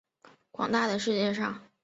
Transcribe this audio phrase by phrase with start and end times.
[0.49, 1.61] 广大的世界上